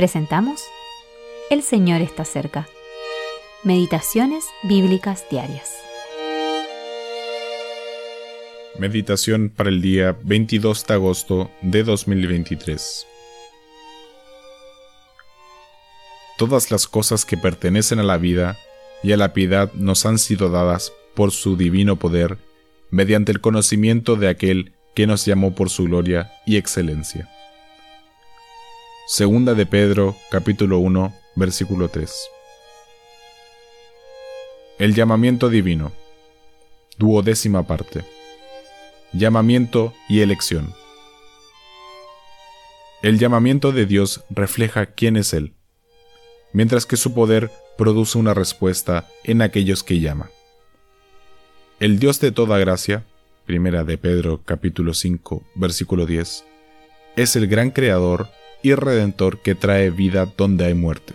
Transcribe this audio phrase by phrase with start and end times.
[0.00, 0.62] presentamos
[1.50, 2.66] El Señor está cerca.
[3.64, 5.74] Meditaciones Bíblicas Diarias.
[8.78, 13.06] Meditación para el día 22 de agosto de 2023.
[16.38, 18.56] Todas las cosas que pertenecen a la vida
[19.02, 22.38] y a la piedad nos han sido dadas por su divino poder,
[22.88, 27.28] mediante el conocimiento de aquel que nos llamó por su gloria y excelencia.
[29.12, 32.12] Segunda de Pedro, capítulo 1, versículo 3.
[34.78, 35.90] El llamamiento divino.
[36.96, 38.04] Duodécima parte.
[39.12, 40.74] Llamamiento y elección.
[43.02, 45.54] El llamamiento de Dios refleja quién es Él,
[46.52, 50.30] mientras que su poder produce una respuesta en aquellos que llama.
[51.80, 53.04] El Dios de toda gracia,
[53.44, 56.44] primera de Pedro capítulo 5, versículo 10,
[57.16, 58.28] es el gran creador
[58.62, 61.14] y redentor que trae vida donde hay muerte.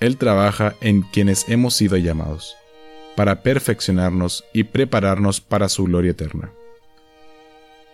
[0.00, 2.56] Él trabaja en quienes hemos sido llamados,
[3.14, 6.50] para perfeccionarnos y prepararnos para su gloria eterna.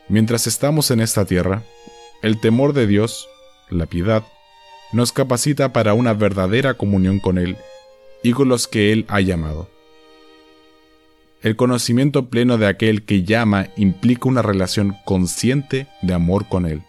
[0.08, 1.62] Mientras estamos en esta tierra,
[2.22, 3.28] el temor de Dios,
[3.70, 4.24] la piedad,
[4.92, 7.56] nos capacita para una verdadera comunión con Él
[8.22, 9.68] y con los que Él ha llamado.
[11.42, 16.82] El conocimiento pleno de aquel que llama implica una relación consciente de amor con Él.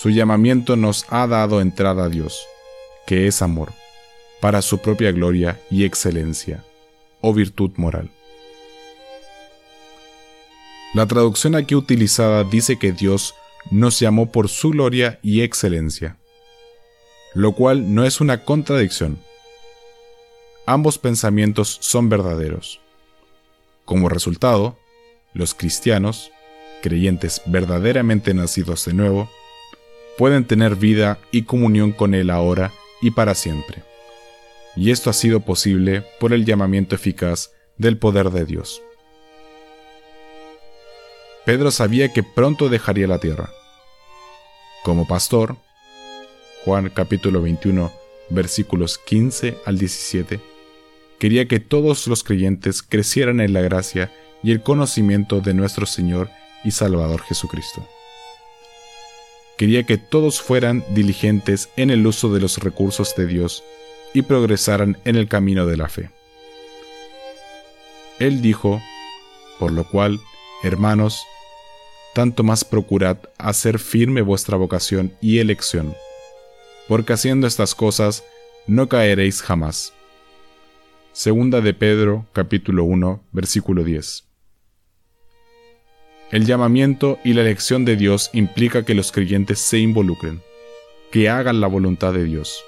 [0.00, 2.46] Su llamamiento nos ha dado entrada a Dios,
[3.04, 3.72] que es amor,
[4.40, 6.62] para su propia gloria y excelencia,
[7.20, 8.08] o virtud moral.
[10.94, 13.34] La traducción aquí utilizada dice que Dios
[13.72, 16.16] nos llamó por su gloria y excelencia,
[17.34, 19.18] lo cual no es una contradicción.
[20.64, 22.80] Ambos pensamientos son verdaderos.
[23.84, 24.78] Como resultado,
[25.34, 26.30] los cristianos,
[26.82, 29.28] creyentes verdaderamente nacidos de nuevo,
[30.18, 33.84] pueden tener vida y comunión con Él ahora y para siempre.
[34.76, 38.82] Y esto ha sido posible por el llamamiento eficaz del poder de Dios.
[41.46, 43.48] Pedro sabía que pronto dejaría la tierra.
[44.84, 45.56] Como pastor,
[46.64, 47.90] Juan capítulo 21
[48.28, 50.40] versículos 15 al 17,
[51.18, 54.12] quería que todos los creyentes crecieran en la gracia
[54.42, 56.28] y el conocimiento de nuestro Señor
[56.64, 57.88] y Salvador Jesucristo
[59.58, 63.64] quería que todos fueran diligentes en el uso de los recursos de Dios
[64.14, 66.10] y progresaran en el camino de la fe.
[68.20, 68.80] Él dijo,
[69.58, 70.20] por lo cual,
[70.62, 71.20] hermanos,
[72.14, 75.92] tanto más procurad hacer firme vuestra vocación y elección,
[76.86, 78.24] porque haciendo estas cosas
[78.68, 79.92] no caeréis jamás.
[81.12, 84.27] Segunda de Pedro, capítulo 1, versículo 10.
[86.30, 90.42] El llamamiento y la elección de Dios implica que los creyentes se involucren,
[91.10, 92.62] que hagan la voluntad de Dios.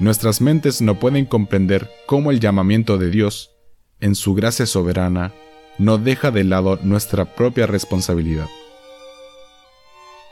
[0.00, 3.52] Nuestras mentes no pueden comprender cómo el llamamiento de Dios,
[4.00, 5.32] en su gracia soberana,
[5.78, 8.48] no deja de lado nuestra propia responsabilidad.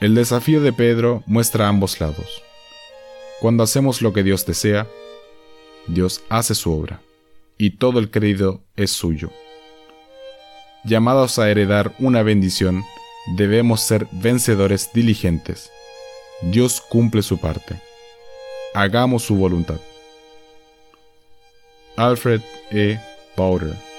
[0.01, 2.43] El desafío de Pedro muestra ambos lados.
[3.41, 4.89] Cuando hacemos lo que Dios desea,
[5.87, 7.01] Dios hace su obra,
[7.59, 9.31] y todo el crédito es suyo
[10.85, 12.83] llamados a heredar una bendición,
[13.37, 15.71] debemos ser vencedores diligentes.
[16.43, 17.81] Dios cumple su parte.
[18.75, 19.81] Hagamos su voluntad.
[21.97, 22.99] Alfred E.
[23.37, 23.92] Bowder